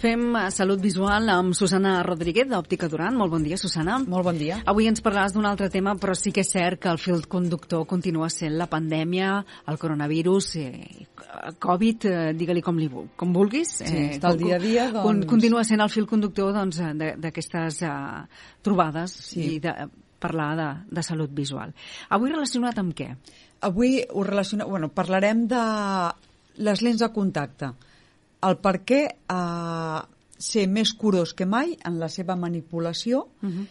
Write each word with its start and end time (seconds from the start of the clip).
Fem 0.00 0.22
eh, 0.32 0.46
salut 0.48 0.80
visual 0.80 1.28
amb 1.28 1.52
Susana 1.52 1.98
Rodríguez, 2.00 2.46
d'Òptica 2.48 2.88
Duran. 2.88 3.18
Molt 3.20 3.34
bon 3.34 3.42
dia, 3.44 3.58
Susana. 3.60 3.98
Molt 4.08 4.24
bon 4.24 4.38
dia. 4.40 4.62
Avui 4.72 4.86
ens 4.88 5.02
parlaràs 5.04 5.34
d'un 5.34 5.44
altre 5.44 5.66
tema, 5.68 5.92
però 6.00 6.14
sí 6.16 6.32
que 6.32 6.40
és 6.40 6.52
cert 6.54 6.80
que 6.80 6.88
el 6.88 6.96
fil 7.02 7.26
conductor 7.28 7.84
continua 7.90 8.30
sent 8.32 8.56
la 8.56 8.64
pandèmia, 8.70 9.34
el 9.68 9.80
coronavirus, 9.82 10.48
eh, 10.56 11.04
Covid, 11.60 12.06
eh, 12.08 12.22
digue-li 12.32 12.62
com, 12.64 12.80
li, 12.80 12.88
com 12.88 13.34
vulguis. 13.36 13.74
Sí, 13.82 13.90
eh, 13.90 14.06
està 14.14 14.32
el 14.32 14.40
dia 14.40 14.56
a 14.56 14.62
dia, 14.62 14.88
doncs... 14.94 15.28
Continua 15.28 15.66
sent 15.68 15.84
el 15.84 15.92
fil 15.92 16.08
conductor 16.08 16.56
doncs, 16.56 16.80
d'aquestes 17.20 17.82
eh, 17.84 17.92
trobades 18.64 19.18
sí. 19.34 19.44
i 19.44 19.60
de 19.60 19.76
parlar 20.20 20.48
de, 20.56 20.70
de 20.96 21.04
salut 21.04 21.36
visual. 21.36 21.76
Avui 22.08 22.32
relacionat 22.32 22.80
amb 22.80 22.96
què? 22.96 23.12
Avui 23.68 24.00
ho 24.08 24.24
relaciona... 24.24 24.64
Bueno, 24.64 24.88
parlarem 24.96 25.44
de 25.52 25.62
les 26.64 26.88
lents 26.88 27.04
de 27.04 27.12
contacte 27.12 27.74
el 28.46 28.58
per 28.62 28.80
què 28.86 29.00
eh, 29.10 30.00
ser 30.40 30.66
més 30.72 30.92
curós 30.96 31.34
que 31.36 31.46
mai 31.46 31.74
en 31.86 31.98
la 32.00 32.08
seva 32.08 32.36
manipulació 32.36 33.26
uh 33.26 33.46
mhm. 33.46 33.60
-huh. 33.60 33.66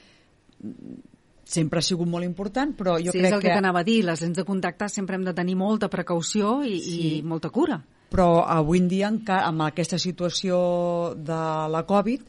sempre 1.45 1.79
ha 1.79 1.81
sigut 1.81 2.07
molt 2.07 2.25
important, 2.25 2.75
però 2.77 2.99
jo 3.03 3.11
sí, 3.11 3.17
crec 3.17 3.25
és 3.25 3.33
el 3.33 3.41
que, 3.41 3.47
que 3.47 3.53
t'anava 3.55 3.79
a 3.79 3.83
dir, 3.83 4.03
les 4.05 4.21
lents 4.21 4.37
de 4.37 4.43
contacte 4.43 4.89
sempre 4.89 5.15
hem 5.15 5.23
de 5.23 5.33
tenir 5.33 5.55
molta 5.55 5.87
precaució 5.87 6.63
i, 6.63 6.79
sí. 6.79 7.17
i 7.17 7.21
molta 7.23 7.49
cura. 7.49 7.83
Però 8.09 8.45
avui 8.45 8.77
en 8.77 8.87
dia, 8.87 9.07
amb 9.07 9.61
aquesta 9.61 9.97
situació 9.97 11.15
de 11.15 11.69
la 11.69 11.83
Covid, 11.85 12.21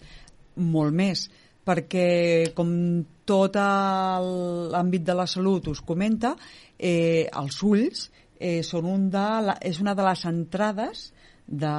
molt 0.56 0.92
més, 0.92 1.30
perquè 1.64 2.52
com 2.54 3.04
tot 3.24 3.56
l'àmbit 3.56 5.04
de 5.04 5.14
la 5.14 5.26
salut 5.26 5.68
us 5.68 5.80
comenta, 5.80 6.34
eh, 6.78 7.28
els 7.32 7.62
ulls 7.62 8.10
eh, 8.38 8.62
són 8.62 8.86
un 8.86 9.10
de 9.10 9.28
la, 9.44 9.56
és 9.60 9.80
una 9.80 9.94
de 9.94 10.02
les 10.02 10.24
entrades 10.24 11.12
de, 11.50 11.76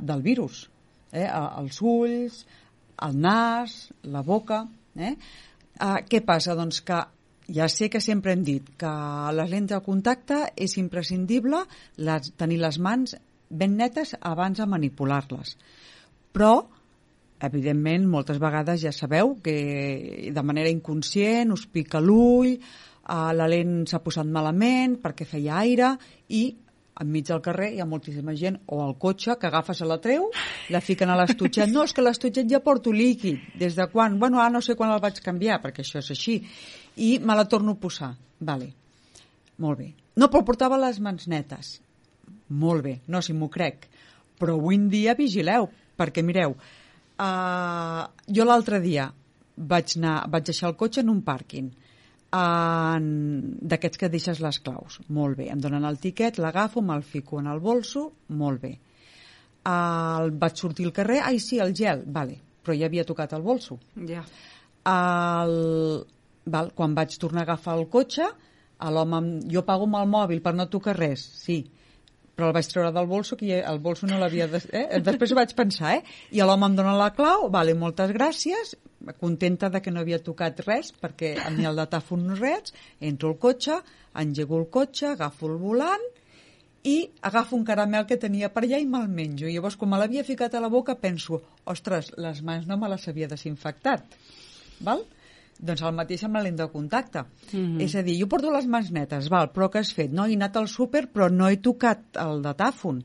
del 0.00 0.22
virus. 0.22 0.66
Eh? 1.14 1.26
Els 1.30 1.80
ulls, 1.80 2.44
el 3.06 3.20
nas, 3.20 3.78
la 4.02 4.22
boca... 4.26 4.64
Eh? 4.94 5.14
Eh, 5.74 6.00
què 6.06 6.20
passa? 6.22 6.54
Doncs 6.54 6.84
que 6.86 7.00
ja 7.54 7.66
sé 7.68 7.88
que 7.90 8.00
sempre 8.00 8.32
hem 8.32 8.44
dit 8.46 8.68
que 8.78 8.92
les 9.34 9.50
lents 9.50 9.72
de 9.72 9.80
contacte 9.84 10.40
és 10.54 10.76
imprescindible 10.80 11.64
les, 11.98 12.30
tenir 12.38 12.60
les 12.62 12.78
mans 12.78 13.16
ben 13.50 13.76
netes 13.78 14.14
abans 14.20 14.58
de 14.58 14.66
manipular-les. 14.70 15.56
Però, 16.34 16.54
evidentment, 17.44 18.06
moltes 18.10 18.40
vegades 18.42 18.80
ja 18.82 18.94
sabeu 18.94 19.36
que 19.42 20.30
de 20.34 20.46
manera 20.46 20.72
inconscient 20.72 21.52
us 21.54 21.66
pica 21.66 22.00
l'ull, 22.02 22.54
eh, 22.54 23.32
la 23.38 23.50
lent 23.50 23.84
s'ha 23.90 24.02
posat 24.02 24.30
malament 24.30 24.98
perquè 25.02 25.26
feia 25.28 25.60
aire 25.62 25.94
i 26.30 26.46
enmig 27.00 27.26
del 27.26 27.40
carrer 27.42 27.70
hi 27.74 27.80
ha 27.82 27.86
moltíssima 27.88 28.34
gent, 28.38 28.60
o 28.70 28.80
al 28.84 28.94
cotxe, 29.00 29.36
que 29.40 29.48
agafa 29.48 29.74
se 29.74 29.86
la 29.88 29.98
treu, 30.02 30.28
la 30.70 30.80
fiquen 30.84 31.10
a 31.10 31.16
l'estutxet. 31.18 31.72
No, 31.72 31.84
és 31.88 31.94
que 31.94 32.04
l'estutxet 32.04 32.50
ja 32.50 32.62
porto 32.62 32.92
líquid. 32.94 33.50
Des 33.58 33.74
de 33.78 33.88
quan? 33.90 34.18
Bueno, 34.20 34.40
ara 34.42 34.52
no 34.54 34.62
sé 34.62 34.76
quan 34.78 34.92
el 34.94 35.02
vaig 35.02 35.18
canviar, 35.24 35.60
perquè 35.62 35.82
això 35.82 36.02
és 36.02 36.12
així. 36.14 36.38
I 36.96 37.18
me 37.18 37.34
la 37.34 37.48
torno 37.50 37.74
a 37.74 37.80
posar. 37.80 38.12
Vale. 38.40 38.70
Molt 39.64 39.80
bé. 39.80 39.90
No, 40.16 40.30
però 40.30 40.44
portava 40.46 40.78
les 40.78 41.00
mans 41.02 41.26
netes. 41.30 41.78
Molt 42.48 42.84
bé. 42.86 42.98
No, 43.10 43.22
si 43.22 43.34
m'ho 43.34 43.50
crec. 43.50 43.88
Però 44.38 44.54
avui 44.58 44.78
en 44.78 44.88
dia 44.90 45.16
vigileu, 45.18 45.68
perquè 45.98 46.22
mireu, 46.26 46.54
uh, 46.54 48.02
jo 48.26 48.46
l'altre 48.46 48.80
dia 48.82 49.08
vaig, 49.56 49.96
anar, 49.98 50.20
vaig 50.30 50.50
deixar 50.50 50.70
el 50.70 50.78
cotxe 50.78 51.02
en 51.02 51.10
un 51.10 51.22
pàrquing 51.26 51.70
d'aquests 52.34 54.00
que 54.00 54.10
deixes 54.10 54.40
les 54.42 54.58
claus. 54.64 54.98
Molt 55.08 55.38
bé, 55.38 55.50
em 55.52 55.60
donen 55.62 55.84
el 55.86 56.00
tiquet, 56.02 56.40
l'agafo, 56.42 56.82
me'l 56.82 57.04
fico 57.06 57.38
en 57.40 57.50
el 57.52 57.60
bolso, 57.62 58.08
molt 58.28 58.62
bé. 58.62 58.72
El, 59.70 60.32
vaig 60.40 60.58
sortir 60.60 60.88
al 60.88 60.96
carrer, 60.96 61.20
ai 61.24 61.38
sí, 61.40 61.60
el 61.62 61.74
gel, 61.76 62.02
vale, 62.06 62.40
però 62.64 62.76
ja 62.76 62.88
havia 62.90 63.06
tocat 63.06 63.32
el 63.36 63.44
bolso. 63.44 63.78
Ja. 64.08 64.24
El, 64.90 65.54
val, 66.50 66.74
quan 66.76 66.96
vaig 66.98 67.14
tornar 67.20 67.44
a 67.44 67.48
agafar 67.48 67.78
el 67.78 67.86
cotxe, 67.92 68.26
l'home, 68.84 69.22
jo 69.48 69.62
pago 69.64 69.86
amb 69.88 70.02
el 70.02 70.10
mòbil 70.10 70.42
per 70.44 70.52
no 70.58 70.68
tocar 70.68 70.96
res, 70.98 71.22
sí, 71.40 71.62
però 72.34 72.50
el 72.50 72.56
vaig 72.56 72.68
treure 72.68 72.90
del 72.92 73.06
bolso, 73.06 73.38
que 73.38 73.60
el 73.60 73.78
bolso 73.78 74.08
no 74.10 74.18
l'havia... 74.18 74.48
De... 74.50 74.60
Eh? 74.74 74.98
Després 75.06 75.32
ho 75.32 75.38
vaig 75.38 75.54
pensar, 75.56 75.94
eh? 76.00 76.02
I 76.34 76.42
l'home 76.42 76.66
em 76.66 76.76
dona 76.76 76.96
la 76.98 77.12
clau, 77.14 77.46
vale, 77.54 77.76
moltes 77.78 78.10
gràcies, 78.16 78.74
contenta 79.12 79.68
de 79.70 79.80
que 79.82 79.92
no 79.92 80.00
havia 80.00 80.22
tocat 80.22 80.60
res, 80.66 80.92
perquè 81.00 81.34
ni 81.56 81.66
el 81.68 81.76
datàfon 81.76 82.26
no 82.26 82.36
res, 82.38 82.72
entro 83.00 83.32
al 83.34 83.38
cotxe, 83.38 83.80
engego 84.20 84.58
el 84.58 84.68
cotxe, 84.70 85.12
agafo 85.12 85.50
el 85.50 85.58
volant 85.60 86.04
i 86.84 86.96
agafo 87.24 87.56
un 87.56 87.64
caramel 87.64 88.04
que 88.06 88.20
tenia 88.20 88.50
per 88.52 88.64
allà 88.64 88.78
i 88.80 88.86
me'l 88.86 89.08
menjo. 89.08 89.48
I 89.48 89.54
llavors, 89.56 89.76
com 89.80 89.90
me 89.90 89.98
l'havia 90.00 90.24
ficat 90.24 90.54
a 90.54 90.60
la 90.60 90.68
boca, 90.72 90.98
penso, 91.00 91.40
ostres, 91.64 92.12
les 92.20 92.42
mans 92.44 92.68
no 92.68 92.76
me 92.80 92.90
les 92.92 93.08
havia 93.08 93.28
desinfectat. 93.30 94.16
Val? 94.84 95.04
Doncs 95.54 95.84
el 95.86 95.94
mateix 95.96 96.24
amb 96.26 96.36
la 96.36 96.42
lent 96.44 96.58
de 96.58 96.66
contacte. 96.68 97.22
Mm 97.52 97.60
-hmm. 97.60 97.80
És 97.80 97.94
a 97.94 98.02
dir, 98.02 98.18
jo 98.20 98.26
porto 98.26 98.50
les 98.50 98.66
mans 98.66 98.90
netes, 98.90 99.28
val, 99.28 99.50
però 99.52 99.70
què 99.70 99.78
has 99.78 99.92
fet? 99.92 100.12
No, 100.12 100.26
he 100.26 100.34
anat 100.34 100.56
al 100.56 100.68
súper, 100.68 101.08
però 101.12 101.30
no 101.30 101.48
he 101.48 101.56
tocat 101.56 102.00
el 102.16 102.42
datàfon, 102.42 103.02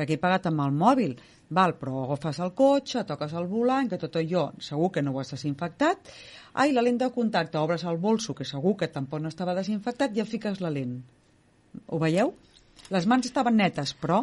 perquè 0.00 0.16
he 0.16 0.22
pagat 0.22 0.48
amb 0.48 0.64
el 0.64 0.72
mòbil. 0.72 1.14
Val, 1.52 1.74
però 1.76 2.04
agafes 2.04 2.38
el 2.40 2.54
cotxe, 2.56 3.02
toques 3.04 3.34
el 3.36 3.48
volant, 3.50 3.90
que 3.90 3.98
tot 4.00 4.16
allò 4.16 4.46
segur 4.62 4.88
que 4.94 5.02
no 5.04 5.12
ho 5.12 5.20
has 5.20 5.34
desinfectat. 5.34 6.12
Ai, 6.62 6.72
la 6.72 6.84
lent 6.86 7.00
de 7.02 7.10
contacte, 7.12 7.58
obres 7.60 7.84
el 7.84 7.98
bolso, 7.98 8.34
que 8.38 8.46
segur 8.48 8.76
que 8.78 8.88
tampoc 8.88 9.20
no 9.20 9.28
estava 9.28 9.56
desinfectat, 9.58 10.14
i 10.14 10.22
ja 10.22 10.28
fiques 10.30 10.62
la 10.64 10.70
lent. 10.72 10.96
Ho 11.90 11.98
veieu? 12.02 12.32
Les 12.94 13.06
mans 13.10 13.26
estaven 13.28 13.58
netes, 13.60 13.92
però 13.98 14.22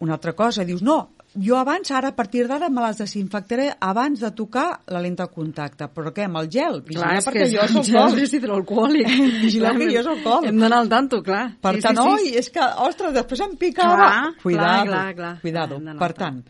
una 0.00 0.16
altra 0.16 0.32
cosa, 0.34 0.64
dius, 0.64 0.82
no, 0.82 0.98
jo 1.38 1.56
abans, 1.56 1.90
ara 1.94 2.10
a 2.10 2.16
partir 2.16 2.46
d'ara 2.48 2.68
me 2.72 2.82
les 2.82 2.98
desinfectaré 2.98 3.68
abans 3.86 4.20
de 4.20 4.30
tocar 4.34 4.80
la 4.90 5.00
lenta 5.02 5.28
de 5.28 5.34
contacte. 5.34 5.86
Però 5.94 6.10
què, 6.14 6.26
amb 6.26 6.40
el 6.40 6.50
gel? 6.50 6.80
Clar, 6.88 7.12
perquè 7.26 7.46
jo 7.52 7.66
soc 7.70 7.86
gel 7.86 8.18
és 8.24 8.34
hidroalcohòlic. 8.38 9.12
Vigileu 9.44 9.78
que 9.78 9.90
jo 9.94 10.02
soc 10.08 10.24
col. 10.26 10.48
Hem 10.50 10.58
d'anar 10.58 10.82
al 10.84 10.90
tanto, 10.90 11.22
clar. 11.26 11.44
Per 11.62 11.76
sí, 11.76 11.84
tant, 11.86 12.00
sí, 12.00 12.02
sí. 12.02 12.16
oi, 12.16 12.42
és 12.42 12.50
que, 12.54 12.66
ostres, 12.86 13.14
després 13.14 13.44
em 13.46 13.54
picava. 13.60 13.96
Clar, 14.00 14.32
cuidado, 14.42 14.68
clar, 14.68 14.86
clar, 14.90 15.16
clar. 15.20 15.34
Cuidado. 15.44 15.80
Per 16.02 16.12
tant, 16.18 16.40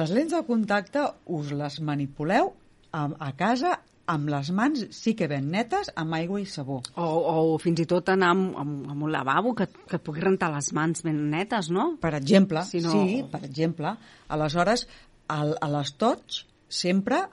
les 0.00 0.14
lents 0.16 0.34
de 0.34 0.42
contacte 0.48 1.06
us 1.38 1.52
les 1.54 1.80
manipuleu 1.86 2.50
a, 2.90 3.06
a 3.06 3.30
casa 3.38 3.76
amb 4.06 4.30
les 4.30 4.50
mans 4.54 4.84
sí 4.94 5.14
que 5.18 5.26
ben 5.30 5.48
netes, 5.50 5.90
amb 5.98 6.14
aigua 6.14 6.40
i 6.40 6.46
sabó. 6.46 6.78
O, 6.94 7.06
o 7.06 7.58
fins 7.62 7.82
i 7.82 7.86
tot 7.90 8.08
anar 8.12 8.30
amb, 8.34 8.52
amb, 8.62 8.90
amb 8.94 9.06
un 9.08 9.12
lavabo 9.12 9.54
que, 9.58 9.66
que 9.90 9.98
pugui 10.02 10.22
rentar 10.22 10.52
les 10.54 10.72
mans 10.76 11.02
ben 11.06 11.18
netes, 11.32 11.70
no? 11.74 11.92
Per 12.02 12.14
exemple, 12.18 12.62
si 12.68 12.82
no... 12.84 12.94
sí, 12.94 13.22
per 13.32 13.42
exemple. 13.48 13.96
Aleshores, 14.34 14.86
el, 15.34 15.56
a 15.60 15.70
l'estoig 15.72 16.42
sempre 16.68 17.24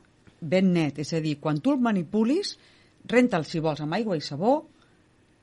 ben 0.41 0.73
net, 0.73 0.99
és 0.99 1.13
a 1.13 1.21
dir, 1.23 1.37
quan 1.41 1.61
tu 1.63 1.75
el 1.75 1.83
manipulis, 1.83 2.57
renta'l 3.09 3.45
si 3.47 3.61
vols 3.63 3.83
amb 3.83 3.95
aigua 3.99 4.17
i 4.17 4.25
sabó, 4.25 4.57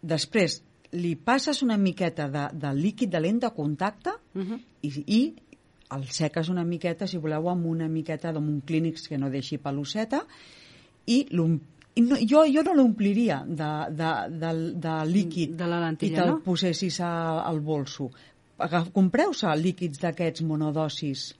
després 0.02 0.60
li 0.98 1.14
passes 1.14 1.62
una 1.62 1.76
miqueta 1.78 2.26
de, 2.28 2.48
de 2.58 2.72
líquid 2.74 3.12
de 3.12 3.20
lent 3.22 3.38
de 3.44 3.50
contacte 3.54 4.10
uh 4.10 4.42
-huh. 4.42 4.58
i, 4.82 4.90
i 5.06 5.20
el 5.94 6.06
seques 6.06 6.48
una 6.48 6.64
miqueta, 6.64 7.06
si 7.06 7.18
voleu, 7.18 7.48
amb 7.50 7.66
una 7.66 7.88
miqueta 7.88 8.32
d'un 8.32 8.60
clínics 8.60 9.08
que 9.08 9.18
no 9.18 9.30
deixi 9.30 9.58
peluceta 9.58 10.26
i 11.10 12.02
no, 12.02 12.16
jo, 12.16 12.44
jo 12.46 12.62
no 12.66 12.74
l'ompliria 12.76 13.40
de, 13.46 13.70
de, 13.96 14.10
de, 14.42 14.50
de 14.82 14.96
líquid 15.10 15.56
de 15.58 15.68
la 15.68 15.80
lentilla, 15.82 16.12
i 16.12 16.18
te'l 16.20 16.32
no? 16.34 16.38
posessis 16.44 17.00
al 17.04 17.60
bolso. 17.64 18.10
Compreu-se 18.94 19.50
líquids 19.56 20.02
d'aquests 20.02 20.44
monodosis. 20.46 21.30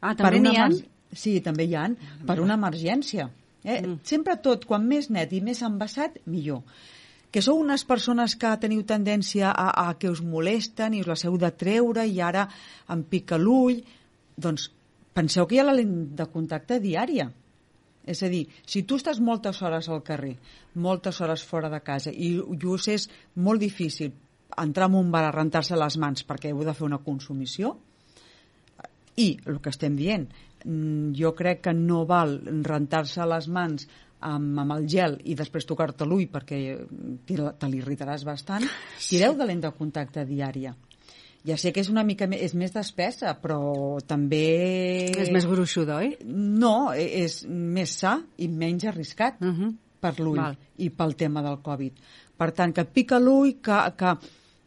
Ah, 0.00 0.14
també 0.14 0.42
n'hi 0.44 0.54
ha? 0.60 0.68
Sí, 1.08 1.38
també 1.44 1.64
hi 1.66 1.74
ha, 1.74 1.88
per 2.28 2.38
una 2.44 2.58
emergència. 2.60 3.30
Eh? 3.64 3.80
Mm. 3.80 3.98
Sempre 4.06 4.36
tot, 4.44 4.66
quan 4.68 4.84
més 4.86 5.08
net 5.10 5.32
i 5.34 5.40
més 5.44 5.62
envasat, 5.66 6.20
millor. 6.28 6.62
Que 7.32 7.42
sou 7.44 7.58
unes 7.60 7.82
persones 7.84 8.36
que 8.40 8.54
teniu 8.60 8.84
tendència 8.88 9.50
a, 9.50 9.88
a 9.88 9.96
que 10.00 10.12
us 10.12 10.22
molesten 10.24 10.94
i 10.96 11.02
us 11.02 11.08
la 11.10 11.18
heu 11.28 11.36
de 11.40 11.50
treure 11.60 12.06
i 12.06 12.22
ara 12.24 12.46
em 12.92 13.02
pica 13.04 13.36
l'ull, 13.40 13.82
doncs 14.36 14.70
penseu 15.16 15.48
que 15.48 15.56
hi 15.56 15.60
ha 15.60 15.66
la 15.66 15.76
lent 15.76 16.14
de 16.16 16.28
contacte 16.30 16.78
diària 16.80 17.26
És 18.08 18.22
a 18.24 18.30
dir, 18.32 18.46
si 18.66 18.84
tu 18.88 18.96
estàs 18.96 19.20
moltes 19.20 19.60
hores 19.62 19.88
al 19.92 20.00
carrer, 20.06 20.34
moltes 20.80 21.20
hores 21.20 21.44
fora 21.44 21.68
de 21.72 21.82
casa, 21.84 22.12
i, 22.12 22.34
i 22.38 22.70
us 22.72 22.88
és 22.88 23.08
molt 23.36 23.60
difícil 23.60 24.14
entrar 24.58 24.88
en 24.88 24.96
un 24.98 25.12
bar 25.12 25.26
a 25.28 25.34
rentar-se 25.34 25.76
les 25.76 25.98
mans 26.00 26.24
perquè 26.26 26.52
heu 26.52 26.64
de 26.64 26.74
fer 26.74 26.86
una 26.88 27.02
consumició, 27.04 27.76
i 29.18 29.32
el 29.50 29.58
que 29.60 29.72
estem 29.74 29.96
dient, 29.98 30.28
mm, 30.64 31.14
jo 31.18 31.34
crec 31.38 31.64
que 31.66 31.74
no 31.74 32.04
val 32.08 32.38
rentar-se 32.64 33.26
les 33.26 33.48
mans 33.50 33.88
amb, 34.20 34.58
amb 34.62 34.76
el 34.78 34.86
gel 34.90 35.18
i 35.24 35.36
després 35.38 35.66
tocar-te 35.66 36.06
l'ull 36.06 36.28
perquè 36.32 36.60
te, 37.26 37.36
te 37.36 37.70
l'irritaràs 37.70 38.24
bastant, 38.26 38.66
tireu 39.08 39.36
de 39.38 39.48
lent 39.50 39.64
de 39.66 39.74
contacte 39.74 40.24
diària. 40.26 40.74
Ja 41.48 41.56
sé 41.56 41.72
que 41.72 41.80
és 41.80 41.88
una 41.88 42.04
mica 42.04 42.26
més, 42.28 42.42
és 42.50 42.54
més 42.58 42.72
d'espessa, 42.74 43.32
però 43.40 43.58
també... 44.06 44.42
És 45.16 45.30
més 45.32 45.46
gruixuda, 45.48 45.96
oi? 46.02 46.10
No, 46.28 46.92
e, 46.92 47.06
és 47.24 47.40
més 47.48 47.94
sa 48.02 48.18
i 48.36 48.48
menys 48.48 48.84
arriscat 48.90 49.40
Uh 49.40 49.48
-huh. 49.54 49.70
per 50.00 50.18
l'ull 50.20 50.40
i 50.76 50.90
pel 50.90 51.14
tema 51.16 51.42
del 51.42 51.58
Covid. 51.62 51.92
Per 52.36 52.52
tant, 52.52 52.72
que 52.74 52.84
pica 52.84 53.18
l'ull, 53.18 53.56
que, 53.60 53.78
que 53.96 54.12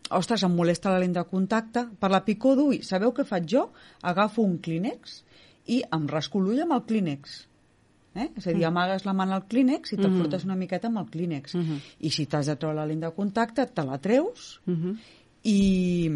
ostres, 0.10 0.44
em 0.44 0.52
molesta 0.56 0.90
la 0.92 1.00
lent 1.00 1.14
de 1.16 1.24
contacte, 1.24 1.86
per 2.00 2.10
la 2.12 2.24
picor 2.26 2.56
d'ull, 2.56 2.82
sabeu 2.84 3.14
què 3.14 3.24
faig 3.24 3.46
jo? 3.48 3.70
Agafo 4.02 4.42
un 4.42 4.58
clínex 4.58 5.24
i 5.68 5.82
em 5.92 6.08
rasco 6.08 6.40
l'ull 6.40 6.60
amb 6.62 6.74
el 6.74 6.84
clínex. 6.84 7.48
Eh? 8.14 8.28
És 8.36 8.48
a 8.48 8.52
dir, 8.52 8.66
amagues 8.66 9.06
la 9.06 9.14
mà 9.14 9.24
al 9.32 9.46
clínex 9.48 9.94
i 9.94 9.96
te 9.98 10.08
Mm. 10.10 10.18
frotes 10.20 10.44
una 10.44 10.56
miqueta 10.56 10.88
amb 10.88 10.98
el 10.98 11.06
clínex. 11.06 11.56
Mhm. 11.56 11.78
I 12.00 12.10
si 12.10 12.26
t'has 12.26 12.46
de 12.48 12.56
treure 12.58 12.76
la 12.76 12.86
lent 12.86 13.00
de 13.02 13.12
contacte, 13.12 13.66
te 13.68 13.84
la 13.86 13.98
treus 14.00 14.60
Uh 14.68 14.74
-huh. 14.74 14.98
I 15.44 16.10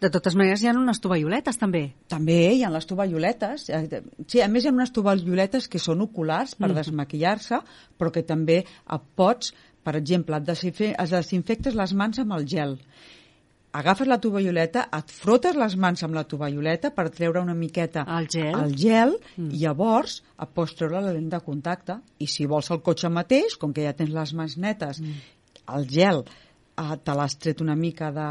De 0.00 0.10
totes 0.12 0.34
maneres, 0.36 0.60
hi 0.62 0.68
ha 0.68 0.74
unes 0.76 1.00
tovalloletes, 1.00 1.56
també. 1.56 1.94
també 2.08 2.52
hi 2.54 2.62
ha 2.62 2.70
les 2.70 2.86
tovalloletes. 2.86 3.70
eh, 3.70 4.02
Sí, 4.26 4.40
a 4.42 4.48
més 4.48 4.64
hi 4.64 4.68
ha 4.68 4.72
unes 4.72 4.92
tovalloletes 4.92 5.68
que 5.68 5.78
són 5.78 6.00
oculars 6.02 6.54
per 6.54 6.68
Mhm. 6.68 6.76
desmaquillar-se, 6.76 7.58
però 7.98 8.10
que 8.12 8.22
també 8.22 8.64
pots, 9.14 9.54
per 9.82 9.96
exemple, 9.96 10.36
et 10.36 10.42
desinfe- 10.44 10.94
es 10.98 11.10
desinfectes 11.10 11.74
les 11.74 11.94
mans 11.94 12.18
amb 12.18 12.32
el 12.32 12.46
gel. 12.46 12.78
Agafes 13.72 14.06
la 14.08 14.18
tovalloleta, 14.18 14.88
et 14.90 15.10
frotes 15.10 15.54
les 15.54 15.76
mans 15.76 16.02
amb 16.02 16.14
la 16.14 16.24
tovalloleta 16.24 16.94
per 16.94 17.10
treure 17.10 17.40
una 17.42 17.54
miqueta 17.54 18.06
El 18.08 18.26
gel. 18.28 18.54
el 18.54 18.74
gel 18.74 19.18
Mm. 19.36 19.50
i 19.52 19.58
llavors 19.58 20.22
et 20.40 20.48
pots 20.48 20.74
treure 20.74 21.00
la 21.02 21.12
lent 21.12 21.28
de 21.30 21.40
contacte. 21.40 21.98
I 22.18 22.26
si 22.26 22.46
vols 22.46 22.70
el 22.70 22.80
cotxe 22.82 23.08
mateix, 23.10 23.56
com 23.58 23.72
que 23.74 23.84
ja 23.84 23.92
tens 23.92 24.10
les 24.10 24.32
mans 24.32 24.56
netes, 24.56 25.00
Mm. 25.00 25.12
el 25.76 25.86
gel 25.88 26.24
eh, 26.76 26.96
te 27.02 27.14
l'has 27.16 27.36
tret 27.40 27.60
una 27.60 27.76
mica 27.76 28.10
de, 28.12 28.28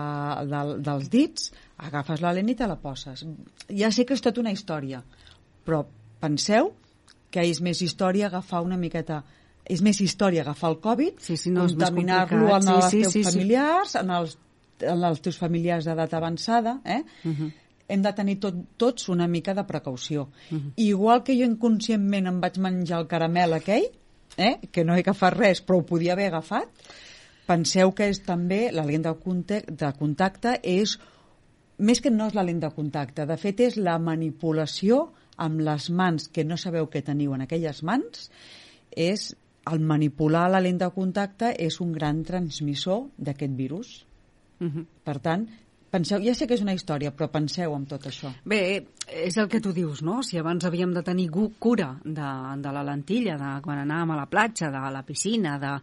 de, 0.49 0.63
dels 0.85 1.09
dits, 1.09 1.51
agafes 1.77 2.21
la 2.21 2.33
lent 2.33 2.49
i 2.49 2.55
te 2.55 2.67
la 2.67 2.77
poses. 2.79 3.25
Ja 3.69 3.91
sé 3.91 4.05
que 4.05 4.15
és 4.17 4.23
tota 4.23 4.41
una 4.41 4.53
història, 4.55 5.01
però 5.65 5.83
penseu 6.21 6.73
que 7.31 7.43
és 7.43 7.59
més 7.61 7.81
història 7.83 8.29
agafar 8.29 8.61
una 8.63 8.77
miqueta 8.79 9.23
és 9.65 9.81
més 9.81 9.99
història 10.01 10.43
agafar 10.45 10.69
el 10.73 10.79
Covid, 10.81 11.19
Sí, 11.25 11.37
sí, 11.41 11.51
no, 11.51 11.65
contaminar-lo 11.65 12.51
en 12.55 12.67
Sí, 12.67 12.73
els 12.73 12.89
sí, 12.91 13.01
teus 13.01 13.13
sí, 13.13 13.23
sí. 13.23 13.31
familiars, 13.31 13.95
en 13.97 14.11
els, 14.13 14.37
en 14.79 15.05
els 15.09 15.21
teus 15.25 15.39
familiars 15.41 15.87
d'edat 15.89 16.13
avançada, 16.13 16.79
eh? 16.85 17.01
Uh 17.23 17.31
-huh. 17.31 17.51
hem 17.87 18.01
de 18.01 18.13
tenir 18.13 18.39
tot, 18.39 18.55
tots 18.77 19.09
una 19.09 19.27
mica 19.27 19.53
de 19.53 19.63
precaució. 19.63 20.29
Mhm. 20.49 20.71
Igual 20.75 21.23
que 21.23 21.35
jo 21.37 21.45
inconscientment 21.45 22.27
em 22.27 22.39
vaig 22.41 22.57
menjar 22.57 22.99
el 22.99 23.07
caramel 23.07 23.53
aquell, 23.53 23.89
eh, 24.37 24.59
que 24.71 24.83
no 24.83 24.95
he 24.95 24.99
agafat 24.99 25.33
res, 25.33 25.65
però 25.65 25.77
ho 25.77 25.85
podia 25.85 26.13
haver 26.13 26.27
agafat, 26.27 26.67
penseu 27.47 27.91
que 27.95 28.09
és 28.11 28.21
també 28.25 28.69
la 28.73 28.85
lent 28.85 29.05
de 29.05 29.13
contacte, 29.21 29.73
de 29.73 29.91
contacte 29.99 30.57
és 30.63 30.97
més 31.77 32.01
que 32.01 32.11
no 32.11 32.29
és 32.29 32.35
la 32.35 32.45
lent 32.47 32.61
de 32.63 32.71
contacte, 32.73 33.25
de 33.27 33.37
fet 33.37 33.59
és 33.65 33.77
la 33.77 33.97
manipulació 33.99 35.09
amb 35.37 35.59
les 35.67 35.89
mans 35.91 36.29
que 36.31 36.45
no 36.47 36.57
sabeu 36.57 36.87
què 36.87 37.03
teniu 37.03 37.35
en 37.35 37.43
aquelles 37.43 37.81
mans, 37.83 38.29
és 38.95 39.33
el 39.71 39.81
manipular 39.81 40.45
la 40.51 40.61
lent 40.61 40.79
de 40.79 40.89
contacte 40.95 41.51
és 41.59 41.79
un 41.83 41.91
gran 41.93 42.23
transmissor 42.23 43.07
d'aquest 43.17 43.55
virus. 43.57 44.05
Uh 44.61 44.67
-huh. 44.67 44.85
Per 45.03 45.19
tant, 45.19 45.47
penseu, 45.95 46.21
ja 46.23 46.35
sé 46.35 46.47
que 46.47 46.57
és 46.57 46.63
una 46.65 46.75
història, 46.75 47.13
però 47.15 47.29
penseu 47.31 47.75
en 47.75 47.85
tot 47.89 48.07
això. 48.09 48.31
Bé, 48.47 48.61
és 49.25 49.37
el 49.41 49.49
que 49.51 49.61
tu 49.63 49.73
dius, 49.75 50.01
no? 50.05 50.19
Si 50.25 50.39
abans 50.41 50.65
havíem 50.67 50.93
de 50.95 51.03
tenir 51.05 51.29
cura 51.31 51.93
de, 52.03 52.29
de 52.63 52.75
la 52.75 52.83
lentilla, 52.87 53.37
de 53.39 53.51
quan 53.65 53.81
anàvem 53.83 54.15
a 54.15 54.19
la 54.19 54.27
platja, 54.31 54.71
de 54.73 54.83
la 54.93 55.03
piscina, 55.07 55.57
de, 55.61 55.73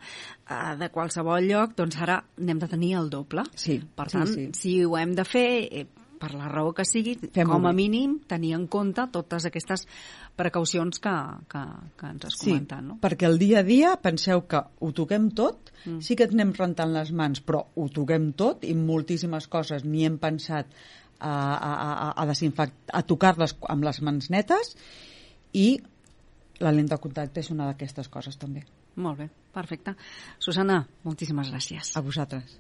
eh, 0.49 0.75
de 0.81 0.91
qualsevol 0.95 1.49
lloc, 1.49 1.77
doncs 1.79 1.99
ara 2.05 2.21
n'hem 2.43 2.61
de 2.63 2.71
tenir 2.71 2.95
el 3.01 3.11
doble. 3.13 3.47
Sí, 3.57 3.81
Per 3.97 4.09
sí, 4.11 4.19
tant, 4.19 4.33
sí. 4.35 4.49
si 4.59 4.77
ho 4.85 4.97
hem 4.99 5.17
de 5.19 5.27
fer, 5.29 5.49
eh, 5.71 5.87
per 6.23 6.31
la 6.39 6.47
raó 6.47 6.71
que 6.77 6.85
sigui, 6.87 7.17
Fem-ho 7.35 7.51
com 7.57 7.67
a 7.67 7.73
bé. 7.73 7.77
mínim, 7.81 8.13
tenir 8.31 8.53
en 8.55 8.69
compte 8.71 9.09
totes 9.11 9.49
aquestes 9.51 9.83
precaucions 10.39 11.03
que, 11.03 11.15
que, 11.51 11.63
que 11.99 12.11
ens 12.15 12.29
has 12.31 12.37
comentat, 12.39 12.85
no? 12.87 12.97
perquè 13.03 13.27
el 13.27 13.41
dia 13.43 13.61
a 13.61 13.67
dia 13.67 13.97
penseu 14.01 14.45
que 14.47 14.63
ho 14.81 14.93
toquem 14.95 15.31
tot, 15.35 15.69
Mm. 15.83 15.99
sí 15.99 16.15
que 16.15 16.29
anem 16.31 16.53
rentant 16.55 16.93
les 16.95 17.09
mans, 17.11 17.41
però 17.43 17.65
ho 17.75 17.89
toquem 17.91 18.29
tot 18.39 18.63
i 18.63 18.71
moltíssimes 18.79 19.49
coses 19.51 19.83
ni 19.83 20.05
hem 20.07 20.15
pensat 20.23 20.69
a, 21.19 21.33
a, 21.33 21.71
a, 21.73 22.13
a, 22.23 22.27
desinfect, 22.29 22.85
a 22.95 23.01
tocar-les 23.03 23.57
amb 23.67 23.83
les 23.83 23.99
mans 24.07 24.31
netes 24.31 24.77
i 25.59 25.81
la 26.63 26.71
lent 26.71 26.87
de 26.87 26.99
contacte 27.03 27.43
és 27.43 27.51
una 27.51 27.67
d'aquestes 27.67 28.07
coses 28.15 28.39
també. 28.39 28.63
Molt 29.03 29.19
bé, 29.25 29.27
perfecte. 29.51 29.97
Susana, 30.39 30.85
moltíssimes 31.03 31.51
gràcies. 31.51 31.97
A 31.99 32.03
vosaltres. 32.07 32.55